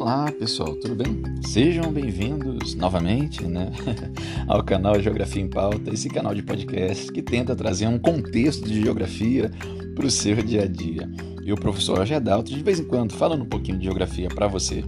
Olá 0.00 0.30
pessoal, 0.30 0.76
tudo 0.76 0.94
bem? 0.94 1.24
Sejam 1.42 1.90
bem-vindos 1.90 2.76
novamente 2.76 3.44
né, 3.44 3.72
ao 4.46 4.62
canal 4.62 5.02
Geografia 5.02 5.42
em 5.42 5.48
Pauta, 5.48 5.92
esse 5.92 6.08
canal 6.08 6.32
de 6.32 6.40
podcast 6.40 7.10
que 7.10 7.20
tenta 7.20 7.56
trazer 7.56 7.88
um 7.88 7.98
contexto 7.98 8.68
de 8.68 8.80
geografia 8.80 9.50
para 9.96 10.06
o 10.06 10.10
seu 10.10 10.36
dia 10.36 10.62
a 10.62 10.66
dia. 10.68 11.10
E 11.42 11.52
o 11.52 11.56
professor 11.56 11.98
Roger 11.98 12.18
Adalto, 12.18 12.54
de 12.54 12.62
vez 12.62 12.78
em 12.78 12.84
quando, 12.84 13.12
falando 13.12 13.42
um 13.42 13.48
pouquinho 13.48 13.76
de 13.76 13.86
geografia 13.86 14.28
para 14.28 14.46
você. 14.46 14.84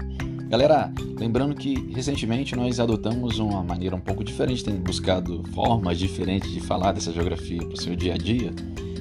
Galera, 0.48 0.92
lembrando 1.18 1.56
que 1.56 1.90
recentemente 1.92 2.54
nós 2.54 2.78
adotamos 2.78 3.40
uma 3.40 3.64
maneira 3.64 3.96
um 3.96 4.00
pouco 4.00 4.22
diferente, 4.22 4.64
tem 4.64 4.76
buscado 4.76 5.42
formas 5.52 5.98
diferentes 5.98 6.52
de 6.52 6.60
falar 6.60 6.92
dessa 6.92 7.12
geografia 7.12 7.58
para 7.58 7.74
o 7.74 7.80
seu 7.80 7.96
dia 7.96 8.14
a 8.14 8.16
dia. 8.16 8.52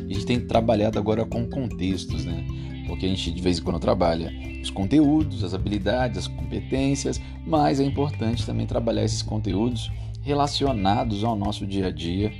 A 0.10 0.12
gente 0.12 0.26
tem 0.26 0.40
trabalhado 0.40 0.98
agora 0.98 1.24
com 1.24 1.48
contextos, 1.48 2.26
né? 2.26 2.44
Porque 2.88 3.06
a 3.06 3.10
gente 3.10 3.32
de 3.32 3.42
vez 3.44 3.60
em 3.60 3.62
quando 3.62 3.80
trabalha 3.80 4.34
os 4.62 4.70
conteúdos, 4.70 5.44
as 5.44 5.54
habilidades, 5.54 6.18
as 6.18 6.28
competências, 6.28 7.20
mas 7.46 7.80
é 7.80 7.84
importante 7.84 8.46
também 8.46 8.66
trabalhar 8.66 9.04
esses 9.04 9.22
conteúdos 9.22 9.92
relacionados 10.22 11.24
ao 11.24 11.36
nosso 11.36 11.66
dia 11.66 11.88
a 11.88 11.92
dia 11.92 12.32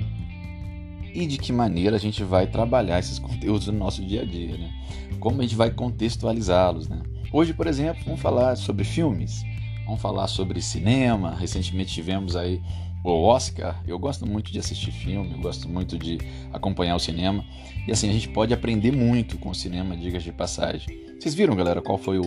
e 1.12 1.26
de 1.26 1.38
que 1.38 1.52
maneira 1.52 1.96
a 1.96 1.98
gente 1.98 2.22
vai 2.22 2.46
trabalhar 2.46 2.98
esses 2.98 3.18
conteúdos 3.18 3.66
no 3.66 3.72
nosso 3.72 4.04
dia 4.04 4.22
a 4.22 4.24
dia, 4.24 4.56
né? 4.56 4.70
Como 5.18 5.40
a 5.40 5.42
gente 5.42 5.56
vai 5.56 5.70
contextualizá-los, 5.70 6.88
né? 6.88 7.02
Hoje, 7.32 7.52
por 7.52 7.66
exemplo, 7.66 8.02
vamos 8.04 8.20
falar 8.20 8.56
sobre 8.56 8.84
filmes, 8.84 9.42
vamos 9.84 10.00
falar 10.00 10.26
sobre 10.28 10.60
cinema. 10.60 11.34
Recentemente 11.34 11.92
tivemos 11.92 12.36
aí 12.36 12.60
o 13.04 13.22
Oscar. 13.24 13.82
Eu 13.86 13.98
gosto 13.98 14.26
muito 14.26 14.52
de 14.52 14.58
assistir 14.58 14.90
filme, 14.90 15.32
eu 15.32 15.40
gosto 15.40 15.68
muito 15.68 15.98
de 15.98 16.18
acompanhar 16.52 16.96
o 16.96 17.00
cinema. 17.00 17.44
E 17.86 17.92
assim, 17.92 18.08
a 18.08 18.12
gente 18.12 18.28
pode 18.28 18.52
aprender 18.52 18.92
muito 18.92 19.38
com 19.38 19.50
o 19.50 19.54
cinema, 19.54 19.96
digas 19.96 20.22
de 20.22 20.32
passagem. 20.32 21.00
Vocês 21.18 21.34
viram, 21.34 21.54
galera, 21.54 21.80
qual 21.80 21.98
foi 21.98 22.18
o, 22.18 22.24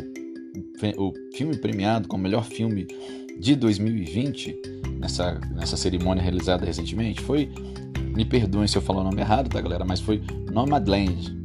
o 0.98 1.14
filme 1.36 1.58
premiado 1.58 2.08
como 2.08 2.24
melhor 2.24 2.44
filme 2.44 2.88
de 3.40 3.56
2020 3.56 4.56
nessa, 5.00 5.40
nessa 5.52 5.78
cerimônia 5.78 6.22
realizada 6.22 6.66
recentemente? 6.66 7.22
Foi, 7.22 7.52
me 8.16 8.26
perdoem 8.26 8.68
se 8.68 8.78
eu 8.78 8.82
falar 8.82 9.02
o 9.02 9.04
nome 9.04 9.22
errado, 9.22 9.50
tá, 9.50 9.62
galera? 9.62 9.86
Mas 9.86 10.00
foi 10.00 10.22
Nomadland. 10.52 11.42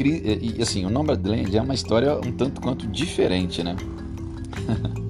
E 0.00 0.62
assim, 0.62 0.84
o 0.84 0.90
Nomadland 0.90 1.56
é 1.56 1.60
uma 1.60 1.74
história 1.74 2.16
um 2.16 2.30
tanto 2.30 2.60
quanto 2.60 2.86
diferente, 2.86 3.64
né? 3.64 3.74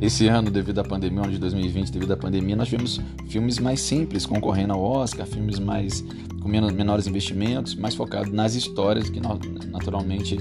Esse 0.00 0.28
ano, 0.28 0.50
devido 0.50 0.78
à 0.78 0.84
pandemia, 0.84 1.20
ano 1.20 1.30
de 1.30 1.38
2020, 1.38 1.92
devido 1.92 2.12
à 2.12 2.16
pandemia, 2.16 2.56
nós 2.56 2.68
tivemos 2.68 2.98
filmes 3.28 3.58
mais 3.58 3.80
simples 3.80 4.24
concorrendo 4.24 4.72
ao 4.72 4.82
Oscar, 4.82 5.26
filmes 5.26 5.58
mais 5.58 6.02
com 6.40 6.48
menores 6.48 7.06
investimentos, 7.06 7.74
mais 7.74 7.94
focados 7.94 8.32
nas 8.32 8.54
histórias 8.54 9.10
que 9.10 9.20
naturalmente 9.20 10.38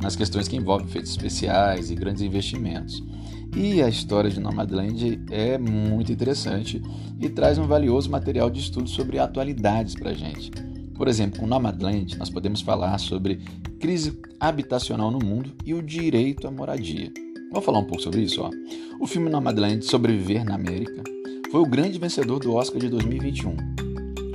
nas 0.00 0.16
questões 0.16 0.48
que 0.48 0.56
envolvem 0.56 0.86
efeitos 0.86 1.10
especiais 1.10 1.90
e 1.90 1.94
grandes 1.94 2.22
investimentos. 2.22 3.04
E 3.54 3.82
a 3.82 3.88
história 3.90 4.30
de 4.30 4.40
Nomadland 4.40 5.20
é 5.30 5.58
muito 5.58 6.10
interessante 6.10 6.82
e 7.20 7.28
traz 7.28 7.58
um 7.58 7.66
valioso 7.66 8.10
material 8.10 8.48
de 8.48 8.60
estudo 8.60 8.88
sobre 8.88 9.18
atualidades 9.18 9.94
para 9.94 10.10
a 10.10 10.14
gente. 10.14 10.50
Por 10.94 11.08
exemplo, 11.08 11.40
com 11.40 11.46
Nomadland, 11.46 12.16
nós 12.16 12.30
podemos 12.30 12.62
falar 12.62 12.96
sobre 12.98 13.38
crise 13.78 14.18
habitacional 14.40 15.10
no 15.10 15.18
mundo 15.18 15.52
e 15.64 15.74
o 15.74 15.82
direito 15.82 16.48
à 16.48 16.50
moradia. 16.50 17.12
Vou 17.54 17.62
falar 17.62 17.78
um 17.78 17.84
pouco 17.84 18.02
sobre 18.02 18.22
isso. 18.22 18.42
Ó. 18.42 18.50
O 18.98 19.06
filme 19.06 19.30
Nomadland 19.30 19.84
Sobreviver 19.84 20.44
na 20.44 20.56
América 20.56 21.04
foi 21.52 21.60
o 21.60 21.66
grande 21.66 22.00
vencedor 22.00 22.40
do 22.40 22.52
Oscar 22.52 22.80
de 22.80 22.88
2021. 22.88 23.56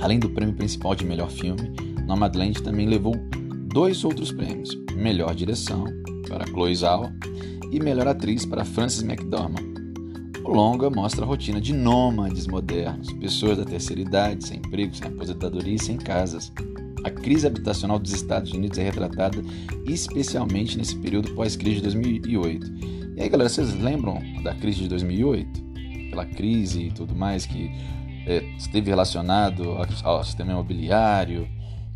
Além 0.00 0.18
do 0.18 0.30
prêmio 0.30 0.54
principal 0.54 0.94
de 0.94 1.04
melhor 1.04 1.30
filme, 1.30 1.70
Nomadland 2.06 2.62
também 2.62 2.88
levou 2.88 3.14
dois 3.74 4.04
outros 4.06 4.32
prêmios: 4.32 4.74
melhor 4.94 5.34
direção 5.34 5.84
para 6.26 6.46
Chloe 6.46 6.74
Zhao 6.74 7.12
e 7.70 7.78
melhor 7.78 8.08
atriz 8.08 8.46
para 8.46 8.64
Frances 8.64 9.02
McDormand. 9.02 9.68
O 10.42 10.50
longa 10.50 10.88
mostra 10.88 11.22
a 11.22 11.28
rotina 11.28 11.60
de 11.60 11.74
nômades 11.74 12.46
modernos, 12.46 13.12
pessoas 13.12 13.58
da 13.58 13.66
terceira 13.66 14.00
idade, 14.00 14.46
sem 14.46 14.60
emprego, 14.60 14.94
sem 14.94 15.08
aposentadoria 15.08 15.74
e 15.74 15.78
sem 15.78 15.98
casas. 15.98 16.50
A 17.04 17.10
crise 17.10 17.46
habitacional 17.46 17.98
dos 17.98 18.14
Estados 18.14 18.52
Unidos 18.52 18.78
é 18.78 18.84
retratada 18.84 19.42
especialmente 19.86 20.78
nesse 20.78 20.96
período 20.96 21.34
pós-crise 21.34 21.76
de 21.76 21.82
2008 21.82 23.00
e 23.20 23.24
aí, 23.24 23.28
galera, 23.28 23.50
vocês 23.50 23.74
lembram 23.74 24.18
da 24.42 24.54
crise 24.54 24.80
de 24.80 24.88
2008? 24.88 25.62
Aquela 26.06 26.24
crise 26.24 26.84
e 26.84 26.90
tudo 26.90 27.14
mais 27.14 27.44
que 27.44 27.70
é, 28.26 28.42
esteve 28.56 28.88
relacionado 28.88 29.76
ao, 30.02 30.24
sistema 30.24 30.52
imobiliário. 30.52 31.46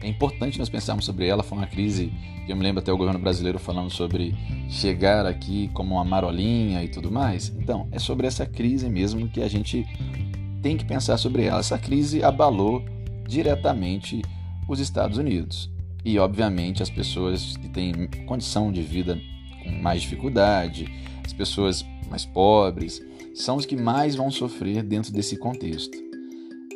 É 0.03 0.07
importante 0.07 0.59
nós 0.59 0.69
pensarmos 0.69 1.07
sobre 1.07 1.27
ela. 1.27 1.43
Foi 1.43 1.57
uma 1.57 1.67
crise 1.67 2.13
que 2.45 2.53
eu 2.53 2.57
me 2.57 2.63
lembro 2.63 2.83
até 2.83 2.93
o 2.93 2.97
governo 2.99 3.19
brasileiro 3.19 3.59
falando 3.59 3.89
sobre 3.89 4.37
chegar 4.69 5.25
aqui 5.25 5.71
como 5.73 5.95
uma 5.95 6.05
marolinha 6.05 6.84
e 6.84 6.89
tudo 6.89 7.11
mais. 7.11 7.51
Então, 7.59 7.89
é 7.91 7.99
sobre 7.99 8.27
essa 8.27 8.45
crise 8.45 8.91
mesmo 8.91 9.27
que 9.27 9.41
a 9.41 9.49
gente 9.49 9.87
tem 10.61 10.77
que 10.77 10.84
pensar 10.84 11.17
sobre 11.17 11.45
ela. 11.45 11.61
Essa 11.61 11.79
crise 11.79 12.23
abalou 12.23 12.84
diretamente 13.27 14.21
os 14.69 14.79
Estados 14.79 15.17
Unidos. 15.17 15.71
E, 16.05 16.19
obviamente, 16.19 16.83
as 16.83 16.91
pessoas 16.91 17.57
que 17.57 17.71
têm 17.71 18.09
condição 18.27 18.71
de 18.71 18.83
vida 18.83 19.19
com 19.63 19.71
mais 19.71 20.03
dificuldade, 20.03 20.87
as 21.25 21.33
pessoas 21.33 21.85
mais 22.11 22.25
pobres, 22.25 23.03
são 23.35 23.57
os 23.57 23.67
que 23.67 23.77
mais 23.77 24.15
vão 24.15 24.31
sofrer 24.31 24.83
dentro 24.83 25.12
desse 25.12 25.37
contexto. 25.37 25.97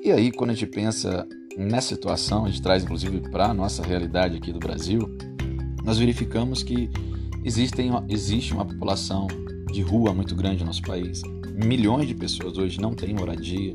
E 0.05 0.11
aí, 0.11 0.31
quando 0.33 0.51
a 0.51 0.55
gente 0.55 0.67
pensa 0.67 1.27
nessa 1.57 1.95
situação, 1.95 2.45
a 2.45 2.49
gente 2.49 2.63
traz 2.63 2.85
inclusive 2.85 3.21
para 3.31 3.47
a 3.47 3.55
nossa 3.55 3.83
realidade 3.83 4.37
aqui 4.37 4.53
do 4.53 4.59
Brasil, 4.59 5.17
nós 5.85 5.99
verificamos 5.99 6.63
que 6.63 6.91
existem, 7.45 7.91
existe 8.09 8.53
uma 8.53 8.65
população 8.65 9.27
de 9.73 9.83
rua 9.83 10.13
muito 10.13 10.35
grande 10.35 10.61
no 10.61 10.67
nosso 10.67 10.83
país. 10.83 11.23
Milhões 11.53 12.07
de 12.07 12.15
pessoas 12.15 12.59
hoje 12.59 12.81
não 12.81 12.95
têm 12.95 13.15
moradia, 13.15 13.75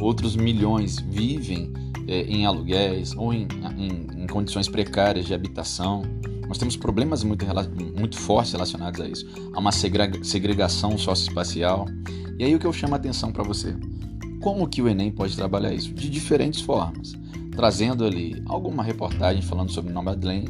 outros 0.00 0.34
milhões 0.34 0.98
vivem 0.98 1.72
é, 2.08 2.22
em 2.22 2.44
aluguéis 2.44 3.14
ou 3.16 3.32
em, 3.32 3.46
em, 3.76 4.22
em 4.22 4.26
condições 4.26 4.68
precárias 4.68 5.26
de 5.26 5.34
habitação. 5.34 6.02
Nós 6.52 6.58
temos 6.58 6.76
problemas 6.76 7.24
muito, 7.24 7.46
muito 7.98 8.18
fortes 8.18 8.52
relacionados 8.52 9.00
a 9.00 9.08
isso. 9.08 9.26
Há 9.54 9.58
uma 9.58 9.72
segregação 9.72 10.98
socioespacial. 10.98 11.86
E 12.38 12.44
aí 12.44 12.54
o 12.54 12.58
que 12.58 12.66
eu 12.66 12.72
chamo 12.74 12.92
a 12.92 12.98
atenção 12.98 13.32
para 13.32 13.42
você? 13.42 13.74
Como 14.42 14.68
que 14.68 14.82
o 14.82 14.86
Enem 14.86 15.10
pode 15.10 15.34
trabalhar 15.34 15.72
isso? 15.72 15.94
De 15.94 16.10
diferentes 16.10 16.60
formas. 16.60 17.14
Trazendo 17.52 18.04
ali 18.04 18.42
alguma 18.44 18.82
reportagem 18.82 19.40
falando 19.40 19.72
sobre 19.72 19.94
Nomadland 19.94 20.44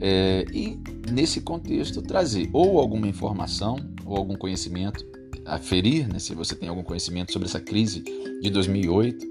é, 0.00 0.46
e, 0.54 0.78
nesse 1.12 1.42
contexto, 1.42 2.00
trazer 2.00 2.48
ou 2.50 2.78
alguma 2.78 3.06
informação 3.06 3.76
ou 4.06 4.16
algum 4.16 4.36
conhecimento, 4.36 5.04
aferir, 5.44 6.10
né, 6.10 6.18
se 6.18 6.34
você 6.34 6.54
tem 6.54 6.70
algum 6.70 6.82
conhecimento 6.82 7.30
sobre 7.30 7.46
essa 7.46 7.60
crise 7.60 8.02
de 8.40 8.48
2008, 8.48 9.26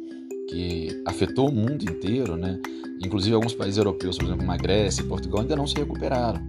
que 0.52 1.02
afetou 1.04 1.50
o 1.50 1.52
mundo 1.52 1.84
inteiro, 1.84 2.38
né? 2.38 2.60
Inclusive 3.04 3.36
alguns 3.36 3.54
países 3.54 3.78
europeus, 3.78 4.18
por 4.18 4.26
exemplo, 4.26 4.42
como 4.42 4.52
a 4.52 4.58
Grécia 4.58 5.02
e 5.02 5.06
Portugal, 5.06 5.42
ainda 5.42 5.56
não 5.56 5.68
se 5.68 5.76
recuperaram. 5.76 6.42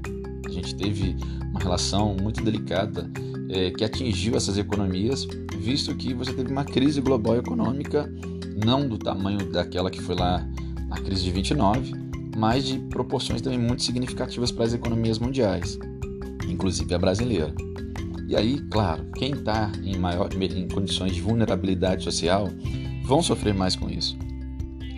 A 0.45 0.51
gente 0.51 0.75
teve 0.75 1.17
uma 1.51 1.61
relação 1.61 2.17
muito 2.21 2.43
delicada 2.43 3.11
é, 3.49 3.71
que 3.71 3.85
atingiu 3.85 4.37
essas 4.37 4.59
economias, 4.59 5.27
visto 5.59 5.95
que 5.95 6.15
você 6.15 6.33
teve 6.33 6.51
uma 6.51 6.65
crise 6.65 7.01
global 7.01 7.37
econômica, 7.37 8.13
não 8.65 8.89
do 8.89 8.99
tamanho 8.99 9.51
daquela 9.51 9.91
que 9.91 10.01
foi 10.01 10.15
lá 10.15 10.47
na 10.89 10.97
crise 10.97 11.25
de 11.25 11.31
29, 11.31 11.93
mas 12.37 12.65
de 12.65 12.79
proporções 12.79 13.41
também 13.41 13.59
muito 13.59 13.83
significativas 13.83 14.51
para 14.51 14.65
as 14.65 14.75
economias 14.75 15.19
mundiais, 15.19 15.79
inclusive 16.49 16.95
a 16.95 16.99
brasileira. 16.99 17.55
E 18.29 18.35
aí, 18.35 18.59
claro, 18.71 19.07
quem 19.15 19.33
está 19.33 19.71
em, 19.83 19.95
em 19.97 20.69
condições 20.69 21.15
de 21.15 21.21
vulnerabilidade 21.21 22.05
social 22.05 22.49
vão 23.05 23.23
sofrer 23.23 23.55
mais 23.55 23.77
com 23.77 23.89
isso. 23.89 24.17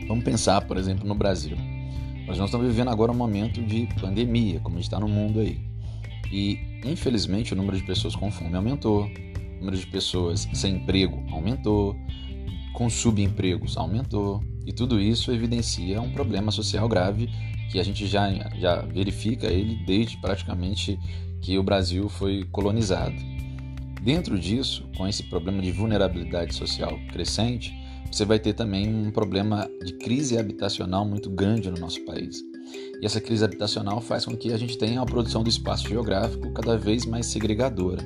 Vamos 0.09 0.25
pensar, 0.25 0.63
por 0.63 0.79
exemplo, 0.79 1.07
no 1.07 1.15
Brasil. 1.15 1.57
Nós 2.27 2.39
não 2.39 2.47
estamos 2.47 2.67
vivendo 2.67 2.89
agora 2.89 3.13
um 3.13 3.15
momento 3.15 3.63
de 3.63 3.87
pandemia, 4.01 4.59
como 4.61 4.79
está 4.79 4.99
no 4.99 5.07
mundo 5.07 5.41
aí. 5.41 5.61
E, 6.33 6.59
infelizmente, 6.85 7.53
o 7.53 7.57
número 7.57 7.77
de 7.77 7.85
pessoas 7.85 8.17
com 8.17 8.31
fome 8.31 8.57
aumentou, 8.57 9.05
o 9.05 9.59
número 9.59 9.77
de 9.77 9.87
pessoas 9.87 10.49
sem 10.55 10.77
emprego 10.77 11.23
aumentou, 11.31 11.95
com 12.73 12.89
subempregos 12.89 13.77
aumentou, 13.77 14.43
e 14.67 14.73
tudo 14.73 15.01
isso 15.01 15.33
evidencia 15.33 16.01
um 16.01 16.11
problema 16.11 16.51
social 16.51 16.89
grave 16.89 17.29
que 17.71 17.79
a 17.79 17.83
gente 17.83 18.07
já, 18.07 18.31
já 18.59 18.83
verifica 18.83 19.47
ele 19.47 19.77
desde 19.85 20.17
praticamente 20.19 20.99
que 21.43 21.59
o 21.59 21.63
Brasil 21.63 22.09
foi 22.09 22.45
colonizado. 22.51 23.17
Dentro 24.03 24.39
disso, 24.39 24.89
com 24.97 25.07
esse 25.07 25.23
problema 25.25 25.61
de 25.61 25.73
vulnerabilidade 25.73 26.55
social 26.55 26.99
crescente, 27.13 27.75
você 28.11 28.25
vai 28.25 28.39
ter 28.39 28.53
também 28.53 28.89
um 28.89 29.11
problema 29.11 29.69
de 29.85 29.93
crise 29.95 30.39
habitacional 30.39 31.05
muito 31.05 31.31
grande 31.31 31.71
no 31.71 31.79
nosso 31.79 32.05
país. 32.05 32.43
E 33.01 33.07
essa 33.07 33.21
crise 33.21 33.45
habitacional 33.45 34.01
faz 34.01 34.25
com 34.25 34.37
que 34.37 34.53
a 34.53 34.57
gente 34.57 34.77
tenha 34.77 35.01
uma 35.01 35.07
produção 35.07 35.43
do 35.43 35.49
espaço 35.49 35.89
geográfico 35.89 36.53
cada 36.53 36.77
vez 36.77 37.07
mais 37.07 37.27
segregadora. 37.27 38.03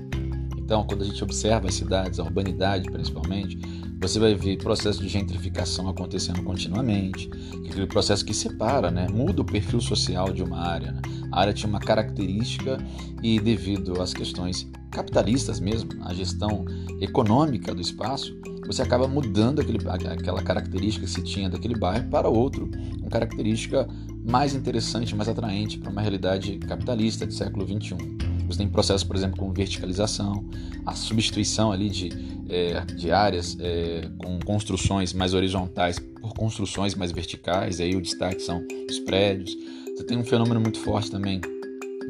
Então, 0.58 0.84
quando 0.86 1.02
a 1.02 1.04
gente 1.04 1.22
observa 1.22 1.68
as 1.68 1.74
cidades, 1.74 2.18
a 2.18 2.24
urbanidade 2.24 2.90
principalmente, 2.90 3.58
você 4.00 4.18
vai 4.18 4.34
ver 4.34 4.58
processo 4.58 5.00
de 5.00 5.08
gentrificação 5.08 5.88
acontecendo 5.88 6.42
continuamente, 6.42 7.30
aquele 7.64 7.86
processo 7.86 8.24
que 8.24 8.34
separa, 8.34 8.90
né? 8.90 9.06
muda 9.08 9.42
o 9.42 9.44
perfil 9.44 9.80
social 9.80 10.32
de 10.32 10.42
uma 10.42 10.58
área. 10.58 10.92
Né? 10.92 11.02
A 11.30 11.40
área 11.40 11.52
tinha 11.52 11.68
uma 11.68 11.78
característica 11.78 12.78
e 13.22 13.38
devido 13.38 14.02
às 14.02 14.12
questões 14.12 14.68
capitalistas 14.90 15.60
mesmo, 15.60 15.90
a 16.02 16.12
gestão 16.12 16.64
econômica 17.00 17.72
do 17.74 17.80
espaço, 17.80 18.36
você 18.66 18.82
acaba 18.82 19.08
mudando 19.08 19.60
aquele, 19.60 19.78
aquela 19.88 20.42
característica 20.42 21.04
que 21.06 21.12
se 21.12 21.22
tinha 21.22 21.48
daquele 21.48 21.74
bairro 21.74 22.08
para 22.08 22.28
outro, 22.28 22.70
uma 23.00 23.10
característica 23.10 23.88
mais 24.24 24.54
interessante, 24.54 25.14
mais 25.14 25.28
atraente 25.28 25.78
para 25.78 25.90
uma 25.90 26.00
realidade 26.00 26.58
capitalista 26.58 27.26
do 27.26 27.32
século 27.32 27.66
XXI. 27.66 27.96
Você 28.46 28.58
tem 28.58 28.68
processos, 28.68 29.04
por 29.04 29.16
exemplo, 29.16 29.38
como 29.38 29.52
verticalização, 29.52 30.44
a 30.84 30.94
substituição 30.94 31.72
ali 31.72 31.88
de, 31.88 32.10
é, 32.48 32.80
de 32.84 33.10
áreas 33.10 33.56
é, 33.60 34.08
com 34.18 34.38
construções 34.40 35.12
mais 35.12 35.32
horizontais 35.34 35.98
por 35.98 36.34
construções 36.34 36.94
mais 36.94 37.10
verticais, 37.12 37.80
aí 37.80 37.96
o 37.96 38.02
destaque 38.02 38.42
são 38.42 38.64
os 38.88 38.98
prédios. 39.00 39.56
Você 39.96 40.04
tem 40.04 40.18
um 40.18 40.24
fenômeno 40.24 40.60
muito 40.60 40.78
forte 40.78 41.10
também 41.10 41.40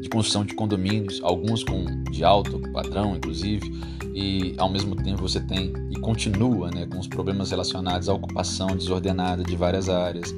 de 0.03 0.09
construção 0.09 0.43
de 0.43 0.53
condomínios, 0.53 1.21
alguns 1.23 1.63
com 1.63 1.85
de 2.11 2.25
alto 2.25 2.59
padrão, 2.71 3.15
inclusive, 3.15 3.71
e 4.13 4.53
ao 4.57 4.69
mesmo 4.69 4.95
tempo 4.97 5.21
você 5.21 5.39
tem 5.39 5.71
e 5.89 5.95
continua 5.95 6.69
né, 6.69 6.85
com 6.85 6.99
os 6.99 7.07
problemas 7.07 7.51
relacionados 7.51 8.09
à 8.09 8.13
ocupação 8.13 8.67
desordenada 8.75 9.43
de 9.43 9.55
várias 9.55 9.87
áreas, 9.87 10.35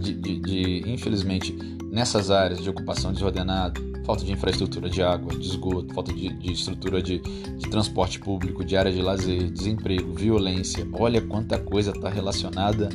de, 0.00 0.14
de, 0.14 0.38
de 0.38 0.90
infelizmente 0.90 1.52
nessas 1.90 2.30
áreas 2.30 2.62
de 2.62 2.70
ocupação 2.70 3.12
desordenada, 3.12 3.80
falta 4.04 4.24
de 4.24 4.32
infraestrutura 4.32 4.88
de 4.88 5.02
água, 5.02 5.36
de 5.36 5.46
esgoto, 5.46 5.92
falta 5.92 6.12
de, 6.12 6.32
de 6.34 6.52
estrutura 6.52 7.02
de, 7.02 7.18
de, 7.18 7.68
transporte 7.68 8.20
público, 8.20 8.64
de 8.64 8.76
área 8.76 8.92
de 8.92 9.02
lazer, 9.02 9.50
desemprego, 9.50 10.14
violência. 10.14 10.86
Olha 10.92 11.20
quanta 11.20 11.58
coisa 11.58 11.90
está 11.90 12.08
relacionada 12.08 12.88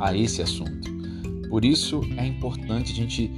a 0.00 0.16
esse 0.16 0.40
assunto. 0.40 0.90
Por 1.50 1.66
isso 1.66 2.00
é 2.16 2.26
importante 2.26 2.92
a 2.92 2.94
gente 2.94 3.30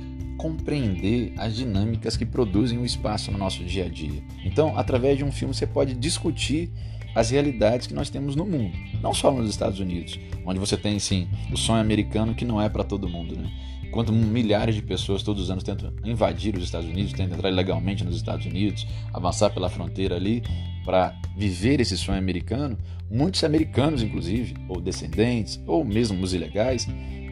compreender 0.46 1.32
as 1.36 1.56
dinâmicas 1.56 2.16
que 2.16 2.24
produzem 2.24 2.78
o 2.78 2.84
espaço 2.84 3.32
no 3.32 3.38
nosso 3.38 3.64
dia 3.64 3.86
a 3.86 3.88
dia. 3.88 4.22
Então, 4.44 4.78
através 4.78 5.18
de 5.18 5.24
um 5.24 5.32
filme, 5.32 5.52
você 5.52 5.66
pode 5.66 5.94
discutir 5.94 6.70
as 7.16 7.30
realidades 7.30 7.88
que 7.88 7.94
nós 7.94 8.10
temos 8.10 8.36
no 8.36 8.44
mundo, 8.44 8.76
não 9.02 9.12
só 9.12 9.32
nos 9.32 9.50
Estados 9.50 9.80
Unidos, 9.80 10.20
onde 10.44 10.60
você 10.60 10.76
tem 10.76 10.98
sim 11.00 11.26
o 11.50 11.56
sonho 11.56 11.80
americano 11.80 12.34
que 12.34 12.44
não 12.44 12.62
é 12.62 12.68
para 12.68 12.84
todo 12.84 13.08
mundo, 13.08 13.34
né? 13.34 13.50
Enquanto 13.82 14.12
milhares 14.12 14.74
de 14.74 14.82
pessoas 14.82 15.22
todos 15.22 15.44
os 15.44 15.50
anos 15.50 15.64
tentam 15.64 15.92
invadir 16.04 16.54
os 16.54 16.62
Estados 16.62 16.88
Unidos, 16.88 17.12
tentam 17.12 17.36
entrar 17.36 17.50
ilegalmente 17.50 18.04
nos 18.04 18.16
Estados 18.16 18.46
Unidos, 18.46 18.86
avançar 19.12 19.50
pela 19.50 19.70
fronteira 19.70 20.14
ali 20.14 20.42
para 20.84 21.18
viver 21.36 21.80
esse 21.80 21.96
sonho 21.96 22.18
americano, 22.18 22.76
muitos 23.10 23.42
americanos, 23.42 24.02
inclusive, 24.02 24.54
ou 24.68 24.80
descendentes, 24.80 25.58
ou 25.66 25.84
mesmo 25.84 26.22
os 26.22 26.34
ilegais, 26.34 26.86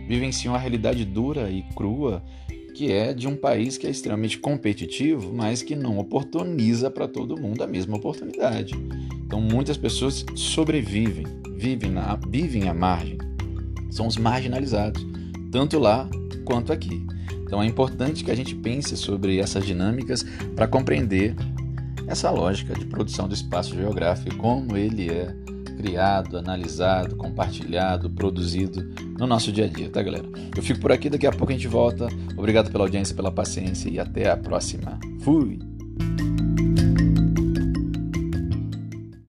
vivenciam 0.08 0.55
a 0.55 0.58
realidade 0.58 1.05
dura 1.05 1.50
e 1.50 1.62
crua 1.75 2.22
que 2.74 2.92
é 2.92 3.14
de 3.14 3.28
um 3.28 3.36
país 3.36 3.78
que 3.78 3.86
é 3.86 3.90
extremamente 3.90 4.36
competitivo, 4.38 5.32
mas 5.32 5.62
que 5.62 5.76
não 5.76 5.98
oportuniza 5.98 6.90
para 6.90 7.06
todo 7.06 7.40
mundo 7.40 7.62
a 7.62 7.66
mesma 7.66 7.96
oportunidade. 7.96 8.74
Então 9.24 9.40
muitas 9.40 9.76
pessoas 9.76 10.26
sobrevivem, 10.34 11.24
vivem, 11.56 11.92
na, 11.92 12.18
vivem 12.28 12.68
à 12.68 12.74
margem, 12.74 13.16
são 13.90 14.08
os 14.08 14.16
marginalizados, 14.16 15.06
tanto 15.52 15.78
lá 15.78 16.10
quanto 16.44 16.72
aqui. 16.72 17.06
Então 17.44 17.62
é 17.62 17.66
importante 17.66 18.24
que 18.24 18.30
a 18.30 18.34
gente 18.34 18.56
pense 18.56 18.96
sobre 18.96 19.38
essas 19.38 19.64
dinâmicas 19.64 20.24
para 20.56 20.66
compreender 20.66 21.36
essa 22.08 22.28
lógica 22.30 22.74
de 22.74 22.84
produção 22.86 23.28
do 23.28 23.34
espaço 23.34 23.74
geográfico, 23.74 24.36
como 24.36 24.76
ele 24.76 25.10
é 25.10 25.34
criado, 25.84 26.38
analisado, 26.38 27.14
compartilhado, 27.14 28.08
produzido 28.08 28.82
no 29.19 29.26
nosso 29.26 29.52
dia 29.52 29.66
a 29.66 29.69
dia, 29.69 29.90
tá, 29.90 30.02
galera? 30.02 30.25
Eu 30.56 30.62
fico 30.62 30.81
por 30.81 30.90
aqui, 30.90 31.10
daqui 31.10 31.26
a 31.26 31.31
pouco 31.31 31.52
a 31.52 31.54
gente 31.54 31.69
volta. 31.69 32.08
Obrigado 32.38 32.72
pela 32.72 32.84
audiência, 32.84 33.14
pela 33.14 33.31
paciência 33.31 33.90
e 33.90 34.00
até 34.00 34.31
a 34.31 34.36
próxima. 34.36 34.98
Fui! 35.20 35.73